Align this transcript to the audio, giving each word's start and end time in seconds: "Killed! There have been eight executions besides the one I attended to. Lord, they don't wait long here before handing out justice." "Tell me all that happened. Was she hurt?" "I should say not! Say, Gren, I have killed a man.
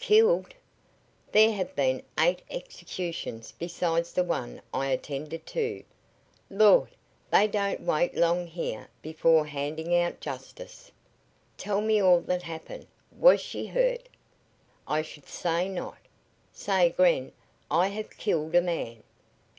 "Killed! 0.00 0.54
There 1.30 1.52
have 1.52 1.76
been 1.76 2.02
eight 2.18 2.40
executions 2.50 3.52
besides 3.52 4.14
the 4.14 4.24
one 4.24 4.62
I 4.72 4.86
attended 4.86 5.44
to. 5.48 5.84
Lord, 6.48 6.88
they 7.30 7.46
don't 7.46 7.82
wait 7.82 8.16
long 8.16 8.46
here 8.46 8.88
before 9.02 9.44
handing 9.44 9.94
out 9.94 10.20
justice." 10.20 10.90
"Tell 11.58 11.82
me 11.82 12.00
all 12.00 12.22
that 12.22 12.44
happened. 12.44 12.86
Was 13.12 13.42
she 13.42 13.66
hurt?" 13.66 14.08
"I 14.88 15.02
should 15.02 15.26
say 15.28 15.68
not! 15.68 15.98
Say, 16.50 16.88
Gren, 16.88 17.32
I 17.70 17.88
have 17.88 18.08
killed 18.16 18.54
a 18.54 18.62
man. 18.62 19.02